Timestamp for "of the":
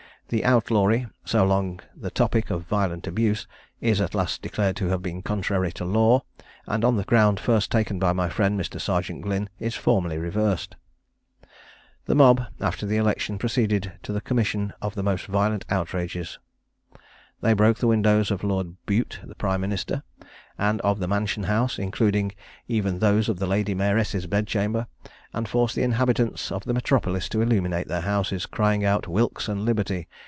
14.81-15.03, 20.79-21.07, 23.27-23.47, 26.53-26.73